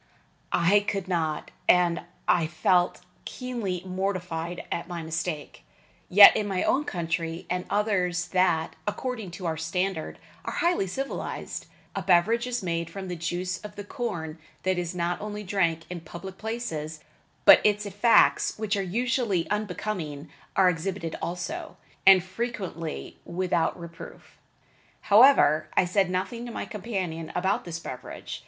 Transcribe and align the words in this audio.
I 0.51 0.79
could 0.79 1.07
not; 1.07 1.51
and 1.69 2.01
I 2.27 2.47
felt 2.47 3.01
keenly 3.23 3.83
mortified 3.85 4.63
at 4.71 4.87
my 4.87 5.03
mistake. 5.03 5.63
Yet 6.09 6.35
in 6.35 6.47
my 6.47 6.63
own 6.63 6.85
country 6.85 7.45
and 7.51 7.65
others 7.69 8.29
that, 8.29 8.75
according 8.87 9.29
to 9.37 9.45
our 9.45 9.57
standard, 9.57 10.17
are 10.43 10.53
highly 10.53 10.87
civilized, 10.87 11.67
a 11.95 12.01
beverage 12.01 12.47
is 12.47 12.63
made 12.63 12.89
from 12.89 13.09
the 13.09 13.15
juice 13.15 13.59
of 13.63 13.75
the 13.75 13.83
corn 13.83 14.39
that 14.63 14.79
is 14.79 14.95
not 14.95 15.21
only 15.21 15.43
drank 15.43 15.83
in 15.87 15.99
public 16.01 16.39
places, 16.39 17.01
but 17.45 17.61
its 17.63 17.85
effects, 17.85 18.57
which 18.57 18.75
are 18.75 18.81
always 18.81 19.47
unbecoming, 19.51 20.29
are 20.55 20.67
exhibited 20.67 21.15
also, 21.21 21.77
and 22.07 22.23
frequently 22.23 23.19
without 23.23 23.79
reproof. 23.79 24.39
However, 25.13 25.69
I 25.77 25.85
said 25.85 26.09
nothing 26.09 26.43
to 26.47 26.51
my 26.51 26.65
companion 26.65 27.31
about 27.35 27.65
this 27.65 27.77
beverage. 27.77 28.39